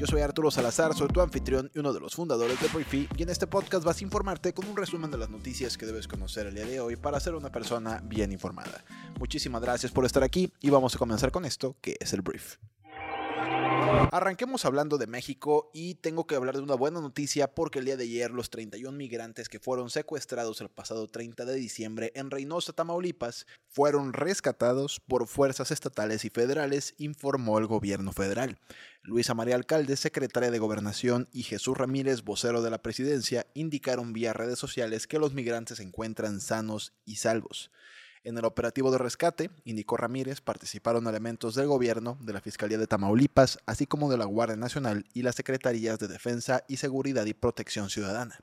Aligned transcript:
Yo 0.00 0.06
soy 0.06 0.22
Arturo 0.22 0.50
Salazar, 0.50 0.94
soy 0.94 1.08
tu 1.08 1.20
anfitrión 1.20 1.70
y 1.74 1.78
uno 1.78 1.92
de 1.92 2.00
los 2.00 2.14
fundadores 2.14 2.58
de 2.58 2.68
Briefy 2.68 3.06
y 3.18 3.22
en 3.22 3.28
este 3.28 3.46
podcast 3.46 3.84
vas 3.84 4.00
a 4.00 4.04
informarte 4.04 4.54
con 4.54 4.66
un 4.66 4.74
resumen 4.74 5.10
de 5.10 5.18
las 5.18 5.28
noticias 5.28 5.76
que 5.76 5.84
debes 5.84 6.08
conocer 6.08 6.46
el 6.46 6.54
día 6.54 6.64
de 6.64 6.80
hoy 6.80 6.96
para 6.96 7.20
ser 7.20 7.34
una 7.34 7.52
persona 7.52 8.00
bien 8.02 8.32
informada. 8.32 8.82
Muchísimas 9.18 9.60
gracias 9.60 9.92
por 9.92 10.06
estar 10.06 10.22
aquí 10.22 10.50
y 10.62 10.70
vamos 10.70 10.94
a 10.94 10.98
comenzar 10.98 11.30
con 11.30 11.44
esto 11.44 11.76
que 11.82 11.98
es 12.00 12.14
el 12.14 12.22
Brief. 12.22 12.56
Arranquemos 14.12 14.64
hablando 14.64 14.98
de 14.98 15.06
México 15.06 15.70
y 15.72 15.94
tengo 15.94 16.26
que 16.26 16.34
hablar 16.34 16.56
de 16.56 16.62
una 16.62 16.74
buena 16.74 17.00
noticia 17.00 17.54
porque 17.54 17.78
el 17.78 17.84
día 17.84 17.96
de 17.96 18.04
ayer 18.04 18.30
los 18.30 18.50
31 18.50 18.96
migrantes 18.96 19.48
que 19.48 19.58
fueron 19.58 19.90
secuestrados 19.90 20.60
el 20.60 20.68
pasado 20.68 21.06
30 21.06 21.44
de 21.44 21.54
diciembre 21.54 22.12
en 22.14 22.30
Reynosa, 22.30 22.72
Tamaulipas, 22.72 23.46
fueron 23.68 24.12
rescatados 24.12 25.00
por 25.00 25.26
fuerzas 25.26 25.70
estatales 25.70 26.24
y 26.24 26.30
federales, 26.30 26.94
informó 26.98 27.58
el 27.58 27.66
gobierno 27.66 28.12
federal. 28.12 28.58
Luisa 29.02 29.34
María 29.34 29.54
Alcalde, 29.54 29.96
secretaria 29.96 30.50
de 30.50 30.58
Gobernación, 30.58 31.28
y 31.32 31.42
Jesús 31.42 31.76
Ramírez, 31.76 32.22
vocero 32.22 32.62
de 32.62 32.70
la 32.70 32.82
presidencia, 32.82 33.46
indicaron 33.54 34.12
vía 34.12 34.32
redes 34.32 34.58
sociales 34.58 35.06
que 35.06 35.18
los 35.18 35.34
migrantes 35.34 35.78
se 35.78 35.84
encuentran 35.84 36.40
sanos 36.40 36.92
y 37.04 37.16
salvos. 37.16 37.70
En 38.22 38.36
el 38.36 38.44
operativo 38.44 38.90
de 38.90 38.98
rescate, 38.98 39.50
indicó 39.64 39.96
Ramírez, 39.96 40.42
participaron 40.42 41.06
elementos 41.06 41.54
del 41.54 41.68
gobierno, 41.68 42.18
de 42.20 42.34
la 42.34 42.42
Fiscalía 42.42 42.76
de 42.76 42.86
Tamaulipas, 42.86 43.58
así 43.64 43.86
como 43.86 44.10
de 44.10 44.18
la 44.18 44.26
Guardia 44.26 44.56
Nacional 44.56 45.06
y 45.14 45.22
las 45.22 45.36
Secretarías 45.36 45.98
de 45.98 46.06
Defensa 46.06 46.62
y 46.68 46.76
Seguridad 46.76 47.24
y 47.24 47.32
Protección 47.32 47.88
Ciudadana. 47.88 48.38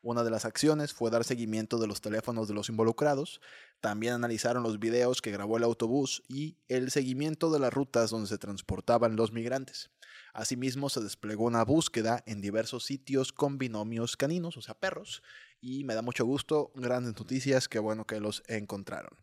Una 0.00 0.22
de 0.22 0.30
las 0.30 0.44
acciones 0.44 0.92
fue 0.92 1.10
dar 1.10 1.24
seguimiento 1.24 1.78
de 1.78 1.88
los 1.88 2.00
teléfonos 2.00 2.46
de 2.46 2.54
los 2.54 2.68
involucrados, 2.68 3.40
también 3.80 4.14
analizaron 4.14 4.62
los 4.62 4.78
videos 4.78 5.20
que 5.20 5.32
grabó 5.32 5.56
el 5.56 5.64
autobús 5.64 6.22
y 6.28 6.56
el 6.68 6.92
seguimiento 6.92 7.50
de 7.50 7.58
las 7.58 7.74
rutas 7.74 8.10
donde 8.10 8.28
se 8.28 8.38
transportaban 8.38 9.16
los 9.16 9.32
migrantes. 9.32 9.90
Asimismo, 10.34 10.88
se 10.88 11.00
desplegó 11.00 11.46
una 11.46 11.64
búsqueda 11.64 12.22
en 12.26 12.40
diversos 12.40 12.84
sitios 12.84 13.32
con 13.32 13.58
binomios 13.58 14.16
caninos, 14.16 14.56
o 14.56 14.62
sea, 14.62 14.74
perros, 14.78 15.22
y 15.60 15.84
me 15.84 15.94
da 15.94 16.02
mucho 16.02 16.24
gusto, 16.24 16.72
grandes 16.74 17.18
noticias, 17.18 17.68
que 17.68 17.78
bueno 17.78 18.06
que 18.06 18.20
los 18.20 18.42
encontraron. 18.46 19.16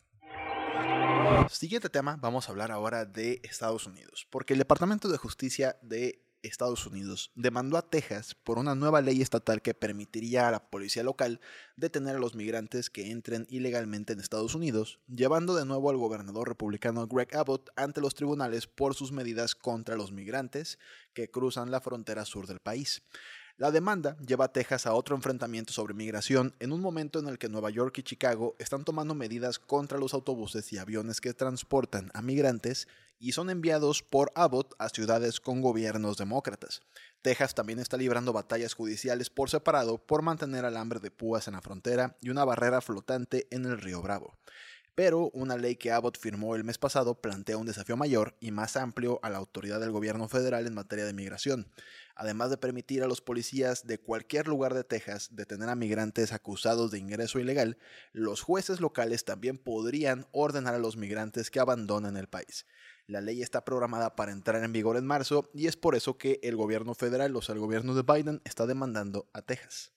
Siguiente 1.49 1.89
tema, 1.89 2.17
vamos 2.17 2.47
a 2.47 2.51
hablar 2.51 2.71
ahora 2.71 3.05
de 3.05 3.39
Estados 3.43 3.85
Unidos, 3.85 4.27
porque 4.29 4.53
el 4.53 4.59
Departamento 4.59 5.07
de 5.07 5.17
Justicia 5.17 5.77
de 5.81 6.23
Estados 6.43 6.85
Unidos 6.85 7.31
demandó 7.35 7.77
a 7.77 7.89
Texas 7.89 8.35
por 8.35 8.59
una 8.59 8.75
nueva 8.75 9.01
ley 9.01 9.21
estatal 9.21 9.61
que 9.61 9.73
permitiría 9.73 10.47
a 10.47 10.51
la 10.51 10.69
policía 10.69 11.03
local 11.03 11.39
detener 11.77 12.17
a 12.17 12.19
los 12.19 12.35
migrantes 12.35 12.89
que 12.89 13.11
entren 13.11 13.47
ilegalmente 13.49 14.13
en 14.13 14.19
Estados 14.19 14.53
Unidos, 14.53 14.99
llevando 15.07 15.55
de 15.55 15.65
nuevo 15.65 15.89
al 15.89 15.97
gobernador 15.97 16.49
republicano 16.49 17.07
Greg 17.07 17.35
Abbott 17.35 17.69
ante 17.77 18.01
los 18.01 18.13
tribunales 18.13 18.67
por 18.67 18.93
sus 18.93 19.11
medidas 19.11 19.55
contra 19.55 19.95
los 19.95 20.11
migrantes 20.11 20.79
que 21.13 21.31
cruzan 21.31 21.71
la 21.71 21.81
frontera 21.81 22.25
sur 22.25 22.45
del 22.45 22.59
país. 22.59 23.03
La 23.57 23.69
demanda 23.69 24.17
lleva 24.17 24.45
a 24.45 24.51
Texas 24.51 24.87
a 24.87 24.95
otro 24.95 25.15
enfrentamiento 25.15 25.73
sobre 25.73 25.93
migración 25.93 26.55
en 26.59 26.71
un 26.71 26.81
momento 26.81 27.19
en 27.19 27.27
el 27.27 27.37
que 27.37 27.49
Nueva 27.49 27.69
York 27.69 27.95
y 27.99 28.03
Chicago 28.03 28.55
están 28.57 28.83
tomando 28.83 29.13
medidas 29.13 29.59
contra 29.59 29.99
los 29.99 30.15
autobuses 30.15 30.73
y 30.73 30.79
aviones 30.79 31.21
que 31.21 31.35
transportan 31.35 32.09
a 32.15 32.23
migrantes 32.23 32.87
y 33.19 33.33
son 33.33 33.51
enviados 33.51 34.01
por 34.01 34.31
Abbott 34.33 34.73
a 34.79 34.89
ciudades 34.89 35.39
con 35.39 35.61
gobiernos 35.61 36.17
demócratas. 36.17 36.81
Texas 37.21 37.53
también 37.53 37.77
está 37.77 37.95
librando 37.95 38.33
batallas 38.33 38.73
judiciales 38.73 39.29
por 39.29 39.51
separado 39.51 39.99
por 39.99 40.23
mantener 40.23 40.65
alambre 40.65 40.99
de 40.99 41.11
púas 41.11 41.47
en 41.47 41.53
la 41.53 41.61
frontera 41.61 42.17
y 42.21 42.31
una 42.31 42.45
barrera 42.45 42.81
flotante 42.81 43.47
en 43.51 43.65
el 43.65 43.79
río 43.79 44.01
Bravo. 44.01 44.35
Pero 44.95 45.29
una 45.33 45.57
ley 45.57 45.75
que 45.75 45.91
Abbott 45.91 46.19
firmó 46.19 46.55
el 46.55 46.63
mes 46.63 46.77
pasado 46.77 47.19
plantea 47.19 47.57
un 47.57 47.65
desafío 47.65 47.97
mayor 47.97 48.35
y 48.39 48.51
más 48.51 48.77
amplio 48.77 49.19
a 49.23 49.29
la 49.29 49.37
autoridad 49.37 49.79
del 49.79 49.91
gobierno 49.91 50.27
federal 50.27 50.67
en 50.67 50.73
materia 50.73 51.05
de 51.05 51.13
migración 51.13 51.71
además 52.15 52.49
de 52.49 52.57
permitir 52.57 53.03
a 53.03 53.07
los 53.07 53.21
policías 53.21 53.85
de 53.85 53.99
cualquier 53.99 54.47
lugar 54.47 54.73
de 54.73 54.83
Texas 54.83 55.29
detener 55.35 55.69
a 55.69 55.75
migrantes 55.75 56.31
acusados 56.31 56.91
de 56.91 56.99
ingreso 56.99 57.39
ilegal, 57.39 57.77
los 58.11 58.41
jueces 58.41 58.79
locales 58.79 59.25
también 59.25 59.57
podrían 59.57 60.27
ordenar 60.31 60.75
a 60.75 60.79
los 60.79 60.97
migrantes 60.97 61.49
que 61.49 61.59
abandonen 61.59 62.17
el 62.17 62.27
país. 62.27 62.65
La 63.07 63.21
ley 63.21 63.41
está 63.41 63.65
programada 63.65 64.15
para 64.15 64.31
entrar 64.31 64.63
en 64.63 64.71
vigor 64.71 64.97
en 64.97 65.05
marzo 65.05 65.49
y 65.53 65.67
es 65.67 65.75
por 65.75 65.95
eso 65.95 66.17
que 66.17 66.39
el 66.43 66.55
gobierno 66.55 66.93
federal, 66.93 67.35
o 67.35 67.41
sea, 67.41 67.53
el 67.53 67.59
gobierno 67.59 67.95
de 67.95 68.03
Biden, 68.03 68.41
está 68.45 68.65
demandando 68.65 69.29
a 69.33 69.41
Texas. 69.41 69.92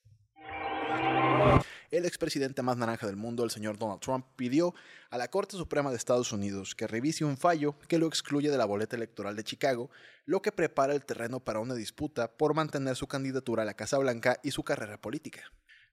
El 1.90 2.04
expresidente 2.04 2.62
más 2.62 2.76
naranja 2.76 3.06
del 3.06 3.16
mundo, 3.16 3.44
el 3.44 3.50
señor 3.50 3.78
Donald 3.78 4.00
Trump, 4.00 4.26
pidió 4.36 4.74
a 5.08 5.18
la 5.18 5.28
Corte 5.28 5.56
Suprema 5.56 5.90
de 5.90 5.96
Estados 5.96 6.32
Unidos 6.32 6.74
que 6.74 6.86
revise 6.86 7.24
un 7.24 7.36
fallo 7.36 7.78
que 7.88 7.98
lo 7.98 8.06
excluye 8.06 8.50
de 8.50 8.58
la 8.58 8.64
boleta 8.64 8.96
electoral 8.96 9.36
de 9.36 9.44
Chicago, 9.44 9.90
lo 10.24 10.42
que 10.42 10.52
prepara 10.52 10.94
el 10.94 11.04
terreno 11.04 11.40
para 11.40 11.60
una 11.60 11.74
disputa 11.74 12.30
por 12.36 12.54
mantener 12.54 12.96
su 12.96 13.06
candidatura 13.06 13.62
a 13.62 13.66
la 13.66 13.74
Casa 13.74 13.98
Blanca 13.98 14.40
y 14.42 14.50
su 14.50 14.64
carrera 14.64 15.00
política. 15.00 15.44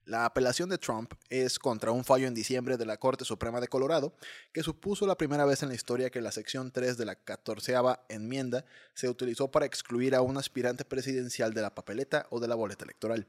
La 0.06 0.26
apelación 0.26 0.68
de 0.68 0.76
Trump 0.76 1.14
es 1.30 1.58
contra 1.58 1.90
un 1.90 2.04
fallo 2.04 2.26
en 2.26 2.34
diciembre 2.34 2.76
de 2.76 2.84
la 2.84 2.98
Corte 2.98 3.24
Suprema 3.24 3.58
de 3.58 3.68
Colorado, 3.68 4.14
que 4.52 4.62
supuso 4.62 5.06
la 5.06 5.16
primera 5.16 5.46
vez 5.46 5.62
en 5.62 5.70
la 5.70 5.74
historia 5.74 6.10
que 6.10 6.20
la 6.20 6.30
sección 6.30 6.70
3 6.70 6.98
de 6.98 7.06
la 7.06 7.14
14 7.14 7.74
enmienda 8.10 8.66
se 8.92 9.08
utilizó 9.08 9.50
para 9.50 9.64
excluir 9.64 10.14
a 10.14 10.20
un 10.20 10.36
aspirante 10.36 10.84
presidencial 10.84 11.54
de 11.54 11.62
la 11.62 11.74
papeleta 11.74 12.26
o 12.28 12.38
de 12.38 12.48
la 12.48 12.54
boleta 12.54 12.84
electoral. 12.84 13.26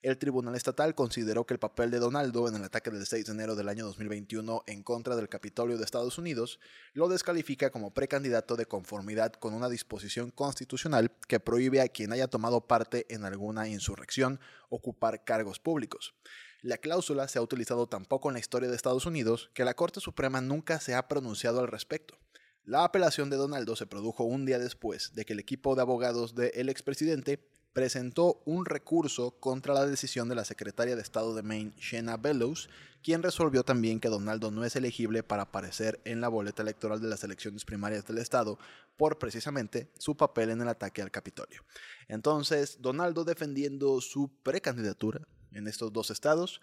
El 0.00 0.16
Tribunal 0.16 0.54
Estatal 0.54 0.94
consideró 0.94 1.44
que 1.44 1.54
el 1.54 1.58
papel 1.58 1.90
de 1.90 1.98
Donaldo 1.98 2.46
en 2.46 2.54
el 2.54 2.62
ataque 2.62 2.90
del 2.90 3.04
6 3.04 3.26
de 3.26 3.32
enero 3.32 3.56
del 3.56 3.68
año 3.68 3.84
2021 3.84 4.62
en 4.68 4.84
contra 4.84 5.16
del 5.16 5.28
Capitolio 5.28 5.76
de 5.76 5.84
Estados 5.84 6.18
Unidos 6.18 6.60
lo 6.92 7.08
descalifica 7.08 7.70
como 7.70 7.92
precandidato 7.92 8.54
de 8.54 8.66
conformidad 8.66 9.32
con 9.32 9.54
una 9.54 9.68
disposición 9.68 10.30
constitucional 10.30 11.10
que 11.26 11.40
prohíbe 11.40 11.80
a 11.80 11.88
quien 11.88 12.12
haya 12.12 12.28
tomado 12.28 12.60
parte 12.60 13.06
en 13.12 13.24
alguna 13.24 13.66
insurrección 13.66 14.38
ocupar 14.68 15.24
cargos 15.24 15.58
públicos. 15.58 16.14
La 16.62 16.78
cláusula 16.78 17.26
se 17.26 17.40
ha 17.40 17.42
utilizado 17.42 17.88
tan 17.88 18.04
poco 18.04 18.28
en 18.28 18.34
la 18.34 18.40
historia 18.40 18.68
de 18.68 18.76
Estados 18.76 19.04
Unidos 19.04 19.50
que 19.52 19.64
la 19.64 19.74
Corte 19.74 19.98
Suprema 19.98 20.40
nunca 20.40 20.78
se 20.78 20.94
ha 20.94 21.08
pronunciado 21.08 21.58
al 21.58 21.66
respecto. 21.66 22.16
La 22.62 22.84
apelación 22.84 23.30
de 23.30 23.36
Donaldo 23.36 23.74
se 23.74 23.86
produjo 23.86 24.22
un 24.22 24.46
día 24.46 24.60
después 24.60 25.14
de 25.14 25.24
que 25.24 25.32
el 25.32 25.40
equipo 25.40 25.74
de 25.74 25.82
abogados 25.82 26.36
del 26.36 26.68
expresidente 26.68 27.48
presentó 27.78 28.42
un 28.44 28.66
recurso 28.66 29.38
contra 29.38 29.72
la 29.72 29.86
decisión 29.86 30.28
de 30.28 30.34
la 30.34 30.44
secretaria 30.44 30.96
de 30.96 31.02
Estado 31.02 31.32
de 31.32 31.44
Maine, 31.44 31.72
Shena 31.76 32.16
Bellows, 32.16 32.68
quien 33.04 33.22
resolvió 33.22 33.62
también 33.62 34.00
que 34.00 34.08
Donaldo 34.08 34.50
no 34.50 34.64
es 34.64 34.74
elegible 34.74 35.22
para 35.22 35.44
aparecer 35.44 36.00
en 36.04 36.20
la 36.20 36.26
boleta 36.26 36.62
electoral 36.62 37.00
de 37.00 37.06
las 37.06 37.22
elecciones 37.22 37.64
primarias 37.64 38.04
del 38.04 38.18
Estado 38.18 38.58
por 38.96 39.20
precisamente 39.20 39.92
su 39.96 40.16
papel 40.16 40.50
en 40.50 40.60
el 40.60 40.66
ataque 40.66 41.02
al 41.02 41.12
Capitolio. 41.12 41.62
Entonces, 42.08 42.78
Donaldo 42.80 43.22
defendiendo 43.22 44.00
su 44.00 44.28
precandidatura 44.42 45.20
en 45.52 45.68
estos 45.68 45.92
dos 45.92 46.10
estados, 46.10 46.60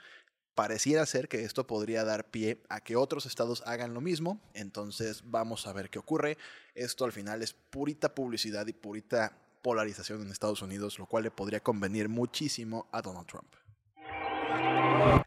pareciera 0.54 1.06
ser 1.06 1.30
que 1.30 1.46
esto 1.46 1.66
podría 1.66 2.04
dar 2.04 2.30
pie 2.30 2.62
a 2.68 2.82
que 2.82 2.98
otros 2.98 3.26
estados 3.26 3.64
hagan 3.66 3.94
lo 3.94 4.02
mismo, 4.02 4.42
entonces 4.54 5.24
vamos 5.24 5.66
a 5.66 5.72
ver 5.72 5.90
qué 5.90 5.98
ocurre. 5.98 6.38
Esto 6.74 7.06
al 7.06 7.14
final 7.14 7.42
es 7.42 7.54
purita 7.54 8.14
publicidad 8.14 8.68
y 8.68 8.74
purita 8.74 9.45
polarización 9.66 10.22
en 10.22 10.30
Estados 10.30 10.62
Unidos, 10.62 11.00
lo 11.00 11.08
cual 11.08 11.24
le 11.24 11.32
podría 11.32 11.60
convenir 11.60 12.08
muchísimo 12.08 12.88
a 12.92 13.02
Donald 13.02 13.26
Trump. 13.26 13.52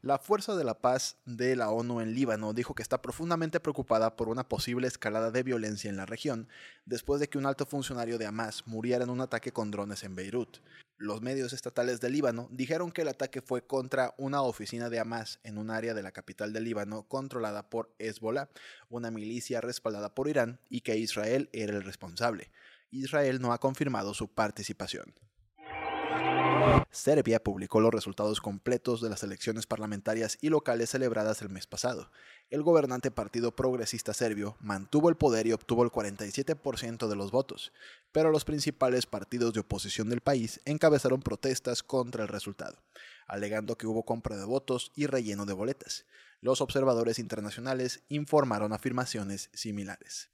La 0.01 0.19
Fuerza 0.19 0.55
de 0.55 0.63
la 0.63 0.79
Paz 0.79 1.17
de 1.27 1.57
la 1.57 1.71
ONU 1.71 2.01
en 2.01 2.15
Líbano 2.15 2.53
dijo 2.53 2.73
que 2.73 2.85
está 2.85 3.03
profundamente 3.03 3.59
preocupada 3.59 4.15
por 4.15 4.29
una 4.29 4.49
posible 4.49 4.87
escalada 4.87 5.33
de 5.33 5.43
violencia 5.43 5.91
en 5.91 5.97
la 5.97 6.07
región 6.07 6.47
después 6.87 7.19
de 7.19 7.29
que 7.29 7.37
un 7.37 7.47
alto 7.47 7.67
funcionario 7.67 8.17
de 8.17 8.27
Hamas 8.27 8.65
muriera 8.65 9.03
en 9.03 9.11
un 9.11 9.21
ataque 9.21 9.51
con 9.51 9.73
drones 9.73 10.05
en 10.05 10.15
Beirut. 10.15 10.59
Los 10.99 11.21
medios 11.21 11.53
estatales 11.53 12.01
de 12.01 12.11
Líbano 12.11 12.47
dijeron 12.53 12.93
que 12.93 13.03
el 13.03 13.09
ataque 13.09 13.43
fue 13.43 13.67
contra 13.67 14.15
una 14.19 14.43
oficina 14.43 14.89
de 14.89 15.01
Hamas 15.01 15.41
en 15.43 15.59
un 15.59 15.71
área 15.71 15.95
de 15.95 16.03
la 16.05 16.13
capital 16.13 16.53
de 16.53 16.61
Líbano 16.61 17.09
controlada 17.09 17.69
por 17.69 17.93
Hezbollah, 17.99 18.51
una 18.89 19.11
milicia 19.11 19.61
respaldada 19.61 20.15
por 20.15 20.29
Irán, 20.29 20.61
y 20.71 20.83
que 20.83 20.97
Israel 20.97 21.49
era 21.53 21.73
el 21.73 21.83
responsable. 21.83 22.53
Israel 22.91 23.41
no 23.41 23.53
ha 23.53 23.59
confirmado 23.59 24.15
su 24.15 24.29
participación. 24.29 25.15
Serbia 26.91 27.43
publicó 27.43 27.81
los 27.81 27.93
resultados 27.93 28.41
completos 28.41 29.01
de 29.01 29.11
las 29.11 29.23
elecciones 29.23 29.67
parlamentarias 29.67 30.39
y 30.41 30.49
locales 30.49 30.91
celebradas 30.91 31.43
el 31.43 31.51
mes 31.51 31.67
pasado. 31.67 32.11
El 32.51 32.63
gobernante 32.63 33.11
Partido 33.11 33.55
Progresista 33.55 34.15
Serbio 34.15 34.57
mantuvo 34.61 35.09
el 35.09 35.17
poder 35.17 35.47
y 35.47 35.53
obtuvo 35.53 35.85
el 35.85 35.91
47% 35.91 37.09
de 37.09 37.17
los 37.17 37.31
votos, 37.31 37.73
pero 38.13 38.31
los 38.31 38.45
principales 38.45 39.07
partidos 39.07 39.53
de 39.53 39.61
oposición 39.61 40.09
del 40.09 40.21
país 40.21 40.61
encabezaron 40.65 41.21
protestas 41.21 41.83
contra 41.83 42.23
el 42.23 42.29
resultado, 42.29 42.83
alegando 43.27 43.77
que 43.77 43.87
hubo 43.87 44.05
compra 44.05 44.37
de 44.37 44.45
votos 44.45 44.93
y 44.95 45.07
relleno 45.07 45.47
de 45.47 45.53
boletas. 45.53 46.07
Los 46.41 46.61
observadores 46.61 47.19
internacionales 47.19 48.03
informaron 48.09 48.73
afirmaciones 48.73 49.51
similares. 49.53 50.31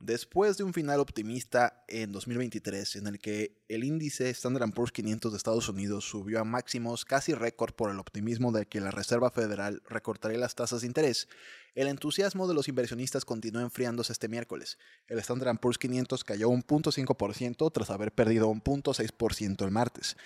Después 0.00 0.56
de 0.56 0.64
un 0.64 0.72
final 0.72 0.98
optimista 0.98 1.84
en 1.86 2.10
2023, 2.10 2.96
en 2.96 3.06
el 3.06 3.18
que 3.18 3.62
el 3.68 3.84
índice 3.84 4.30
Standard 4.30 4.72
Poor's 4.72 4.92
500 4.92 5.30
de 5.30 5.36
Estados 5.36 5.68
Unidos 5.68 6.06
subió 6.06 6.40
a 6.40 6.44
máximos 6.44 7.04
casi 7.04 7.34
récord 7.34 7.74
por 7.74 7.90
el 7.90 7.98
optimismo 7.98 8.50
de 8.50 8.64
que 8.64 8.80
la 8.80 8.90
Reserva 8.90 9.30
Federal 9.30 9.82
recortaría 9.86 10.38
las 10.38 10.54
tasas 10.54 10.80
de 10.80 10.86
interés, 10.86 11.28
el 11.74 11.86
entusiasmo 11.86 12.48
de 12.48 12.54
los 12.54 12.66
inversionistas 12.66 13.26
continuó 13.26 13.60
enfriándose 13.60 14.14
este 14.14 14.28
miércoles. 14.28 14.78
El 15.06 15.18
Standard 15.18 15.58
Poor's 15.58 15.76
500 15.76 16.24
cayó 16.24 16.48
un 16.48 16.62
0.5% 16.64 17.70
tras 17.70 17.90
haber 17.90 18.12
perdido 18.12 18.48
un 18.48 18.62
0.6% 18.62 19.66
el 19.66 19.70
martes. 19.70 20.16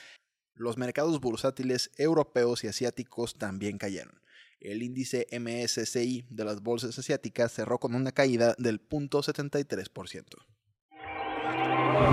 Los 0.54 0.78
mercados 0.78 1.18
bursátiles 1.18 1.90
europeos 1.96 2.62
y 2.62 2.68
asiáticos 2.68 3.34
también 3.38 3.78
cayeron. 3.78 4.23
El 4.64 4.82
índice 4.82 5.26
MSCI 5.30 6.24
de 6.30 6.44
las 6.44 6.62
bolsas 6.62 6.98
asiáticas 6.98 7.52
cerró 7.52 7.78
con 7.78 7.94
una 7.94 8.12
caída 8.12 8.54
del 8.56 8.80
0.73%. 8.80 10.24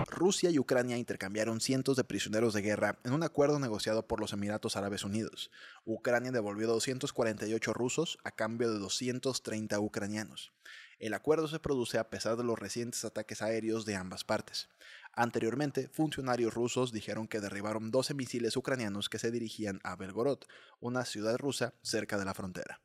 Rusia 0.08 0.50
y 0.50 0.60
Ucrania 0.60 0.98
intercambiaron 0.98 1.62
cientos 1.62 1.96
de 1.96 2.04
prisioneros 2.04 2.54
de 2.54 2.62
guerra 2.62 3.00
en 3.06 3.14
un 3.14 3.24
acuerdo 3.24 3.58
negociado 3.58 4.06
por 4.06 4.20
los 4.20 4.34
Emiratos 4.34 4.76
Árabes 4.76 5.06
Unidos. 5.06 5.50
Ucrania 5.86 6.32
devolvió 6.32 6.68
248 6.68 7.74
rusos 7.74 8.18
a 8.26 8.32
cambio 8.32 8.70
de 8.70 8.80
230 8.80 9.80
ucranianos. 9.80 10.52
El 11.00 11.14
acuerdo 11.14 11.48
se 11.48 11.60
produce 11.60 11.98
a 12.00 12.10
pesar 12.10 12.36
de 12.36 12.44
los 12.44 12.60
recientes 12.60 13.06
ataques 13.06 13.42
aéreos 13.42 13.86
de 13.86 13.96
ambas 13.96 14.26
partes. 14.26 14.68
Anteriormente, 15.14 15.90
funcionarios 15.90 16.54
rusos 16.54 16.92
dijeron 16.92 17.28
que 17.28 17.42
derribaron 17.42 17.92
12 17.92 18.14
misiles 18.14 18.56
ucranianos 18.56 19.10
que 19.10 19.20
se 19.20 19.32
dirigían 19.32 19.82
a 19.84 19.96
Belgorod, 19.96 20.40
una 20.80 21.04
ciudad 21.06 21.38
rusa 21.38 21.74
cerca 21.82 22.18
de 22.18 22.26
la 22.26 22.34
frontera. 22.34 22.80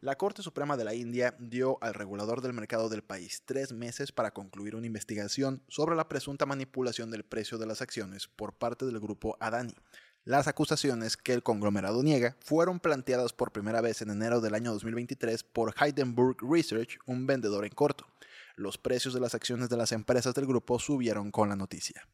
La 0.00 0.16
Corte 0.16 0.42
Suprema 0.42 0.76
de 0.76 0.84
la 0.84 0.94
India 0.94 1.34
dio 1.40 1.78
al 1.80 1.94
regulador 1.94 2.40
del 2.40 2.52
mercado 2.52 2.88
del 2.88 3.02
país 3.02 3.42
tres 3.44 3.72
meses 3.72 4.12
para 4.12 4.32
concluir 4.32 4.76
una 4.76 4.86
investigación 4.86 5.62
sobre 5.68 5.96
la 5.96 6.08
presunta 6.08 6.46
manipulación 6.46 7.10
del 7.10 7.24
precio 7.24 7.58
de 7.58 7.66
las 7.66 7.82
acciones 7.82 8.28
por 8.28 8.52
parte 8.52 8.84
del 8.84 9.00
grupo 9.00 9.36
Adani. 9.40 9.74
Las 10.24 10.46
acusaciones 10.46 11.16
que 11.16 11.32
el 11.32 11.42
conglomerado 11.42 12.02
niega 12.02 12.36
fueron 12.40 12.80
planteadas 12.80 13.32
por 13.32 13.52
primera 13.52 13.80
vez 13.80 14.00
en 14.02 14.10
enero 14.10 14.40
del 14.40 14.54
año 14.54 14.72
2023 14.72 15.42
por 15.42 15.74
Heidenberg 15.80 16.36
Research, 16.40 16.98
un 17.06 17.26
vendedor 17.26 17.64
en 17.64 17.72
corto 17.72 18.06
los 18.56 18.78
precios 18.78 19.14
de 19.14 19.20
las 19.20 19.34
acciones 19.34 19.68
de 19.68 19.76
las 19.76 19.92
empresas 19.92 20.34
del 20.34 20.46
grupo 20.46 20.78
subieron 20.78 21.30
con 21.30 21.48
la 21.48 21.56
noticia. 21.56 22.08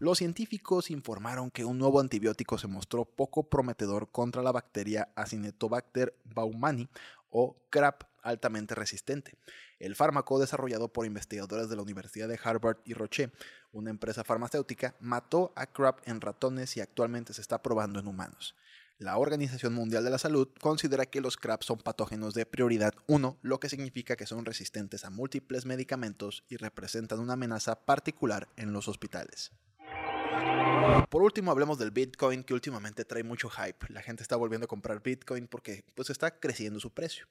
Los 0.00 0.18
científicos 0.18 0.90
informaron 0.90 1.50
que 1.50 1.64
un 1.64 1.78
nuevo 1.78 2.00
antibiótico 2.00 2.58
se 2.58 2.66
mostró 2.66 3.04
poco 3.04 3.48
prometedor 3.48 4.10
contra 4.10 4.42
la 4.42 4.52
bacteria 4.52 5.08
Acinetobacter 5.14 6.14
baumani 6.24 6.88
o 7.30 7.56
CRAP 7.70 8.02
altamente 8.22 8.74
resistente. 8.74 9.34
El 9.78 9.96
fármaco 9.96 10.38
desarrollado 10.38 10.92
por 10.92 11.06
investigadores 11.06 11.68
de 11.68 11.76
la 11.76 11.82
Universidad 11.82 12.28
de 12.28 12.38
Harvard 12.42 12.78
y 12.84 12.94
Roche, 12.94 13.30
una 13.72 13.90
empresa 13.90 14.24
farmacéutica, 14.24 14.94
mató 15.00 15.52
a 15.56 15.66
CRAP 15.66 16.06
en 16.06 16.20
ratones 16.20 16.76
y 16.76 16.80
actualmente 16.80 17.32
se 17.32 17.40
está 17.40 17.62
probando 17.62 17.98
en 18.00 18.08
humanos. 18.08 18.56
La 19.00 19.16
Organización 19.16 19.72
Mundial 19.72 20.04
de 20.04 20.10
la 20.10 20.18
Salud 20.18 20.48
considera 20.60 21.06
que 21.06 21.22
los 21.22 21.38
CRAP 21.38 21.62
son 21.62 21.78
patógenos 21.78 22.34
de 22.34 22.44
prioridad 22.44 22.92
1, 23.06 23.38
lo 23.40 23.58
que 23.58 23.70
significa 23.70 24.14
que 24.14 24.26
son 24.26 24.44
resistentes 24.44 25.06
a 25.06 25.10
múltiples 25.10 25.64
medicamentos 25.64 26.44
y 26.50 26.58
representan 26.58 27.18
una 27.18 27.32
amenaza 27.32 27.76
particular 27.86 28.46
en 28.56 28.74
los 28.74 28.88
hospitales. 28.88 29.52
Por 31.08 31.22
último, 31.22 31.50
hablemos 31.50 31.78
del 31.78 31.92
Bitcoin 31.92 32.44
que 32.44 32.52
últimamente 32.52 33.06
trae 33.06 33.24
mucho 33.24 33.48
hype. 33.48 33.86
La 33.88 34.02
gente 34.02 34.22
está 34.22 34.36
volviendo 34.36 34.66
a 34.66 34.68
comprar 34.68 35.02
Bitcoin 35.02 35.46
porque 35.46 35.82
pues 35.94 36.10
está 36.10 36.38
creciendo 36.38 36.78
su 36.78 36.90
precio. 36.92 37.26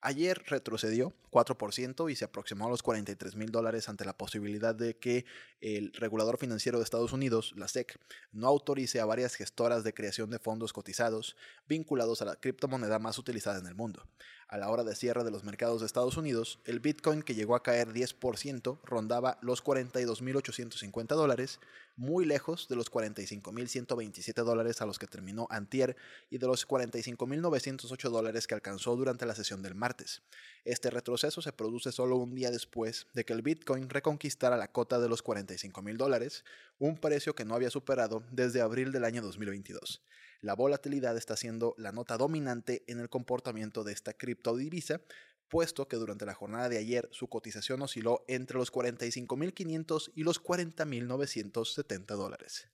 Ayer 0.00 0.44
retrocedió 0.46 1.12
4% 1.32 2.10
y 2.10 2.14
se 2.14 2.24
aproximó 2.24 2.66
a 2.66 2.70
los 2.70 2.82
43 2.82 3.34
mil 3.34 3.50
dólares 3.50 3.88
ante 3.88 4.04
la 4.04 4.16
posibilidad 4.16 4.72
de 4.72 4.96
que 4.96 5.24
el 5.60 5.92
regulador 5.92 6.38
financiero 6.38 6.78
de 6.78 6.84
Estados 6.84 7.12
Unidos, 7.12 7.52
la 7.56 7.66
SEC, 7.66 7.98
no 8.30 8.46
autorice 8.46 9.00
a 9.00 9.06
varias 9.06 9.34
gestoras 9.34 9.82
de 9.82 9.94
creación 9.94 10.30
de 10.30 10.38
fondos 10.38 10.72
cotizados 10.72 11.36
vinculados 11.66 12.22
a 12.22 12.26
la 12.26 12.36
criptomoneda 12.36 13.00
más 13.00 13.18
utilizada 13.18 13.58
en 13.58 13.66
el 13.66 13.74
mundo. 13.74 14.06
A 14.50 14.56
la 14.56 14.70
hora 14.70 14.82
de 14.82 14.94
cierre 14.94 15.24
de 15.24 15.30
los 15.30 15.44
mercados 15.44 15.80
de 15.80 15.86
Estados 15.86 16.16
Unidos, 16.16 16.58
el 16.64 16.80
Bitcoin 16.80 17.22
que 17.22 17.34
llegó 17.34 17.54
a 17.54 17.62
caer 17.62 17.92
10% 17.92 18.80
rondaba 18.82 19.38
los 19.42 19.62
42.850 19.62 21.08
dólares, 21.08 21.60
muy 21.96 22.24
lejos 22.24 22.66
de 22.66 22.76
los 22.76 22.90
45.127 22.90 24.44
dólares 24.44 24.80
a 24.80 24.86
los 24.86 24.98
que 24.98 25.06
terminó 25.06 25.48
antier 25.50 25.96
y 26.30 26.38
de 26.38 26.46
los 26.46 26.66
45.908 26.66 28.08
dólares 28.08 28.46
que 28.46 28.54
alcanzó 28.54 28.96
durante 28.96 29.26
la 29.26 29.34
sesión 29.34 29.60
del 29.60 29.74
martes. 29.74 30.22
Este 30.64 30.88
retroceso 30.88 31.42
se 31.42 31.52
produce 31.52 31.92
solo 31.92 32.16
un 32.16 32.34
día 32.34 32.50
después 32.50 33.06
de 33.12 33.26
que 33.26 33.34
el 33.34 33.42
Bitcoin 33.42 33.90
reconquistara 33.90 34.56
la 34.56 34.72
cota 34.72 34.98
de 34.98 35.10
los 35.10 35.22
45.000 35.22 35.98
dólares, 35.98 36.46
un 36.78 36.96
precio 36.96 37.34
que 37.34 37.44
no 37.44 37.54
había 37.54 37.68
superado 37.68 38.22
desde 38.30 38.62
abril 38.62 38.92
del 38.92 39.04
año 39.04 39.20
2022. 39.20 40.00
La 40.40 40.54
volatilidad 40.54 41.16
está 41.16 41.36
siendo 41.36 41.74
la 41.78 41.92
nota 41.92 42.16
dominante 42.16 42.84
en 42.86 43.00
el 43.00 43.08
comportamiento 43.08 43.82
de 43.84 43.92
esta 43.92 44.12
criptodivisa, 44.12 45.00
puesto 45.48 45.88
que 45.88 45.96
durante 45.96 46.26
la 46.26 46.34
jornada 46.34 46.68
de 46.68 46.78
ayer 46.78 47.08
su 47.10 47.28
cotización 47.28 47.82
osciló 47.82 48.24
entre 48.28 48.58
los 48.58 48.72
45.500 48.72 50.12
y 50.14 50.22
los 50.22 50.42
40.970 50.42 52.06
dólares. 52.16 52.68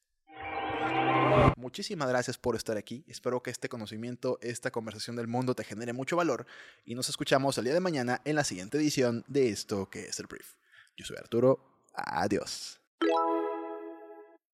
Muchísimas 1.56 2.08
gracias 2.08 2.38
por 2.38 2.56
estar 2.56 2.76
aquí. 2.76 3.04
Espero 3.08 3.42
que 3.42 3.50
este 3.50 3.68
conocimiento, 3.68 4.38
esta 4.42 4.70
conversación 4.70 5.16
del 5.16 5.28
mundo 5.28 5.54
te 5.54 5.64
genere 5.64 5.92
mucho 5.92 6.16
valor 6.16 6.46
y 6.84 6.94
nos 6.94 7.08
escuchamos 7.08 7.56
el 7.58 7.64
día 7.64 7.74
de 7.74 7.80
mañana 7.80 8.20
en 8.24 8.36
la 8.36 8.44
siguiente 8.44 8.78
edición 8.78 9.24
de 9.26 9.48
esto 9.48 9.88
que 9.88 10.06
es 10.06 10.18
el 10.20 10.26
brief. 10.26 10.54
Yo 10.96 11.04
soy 11.04 11.16
Arturo. 11.16 11.82
Adiós. 11.94 12.80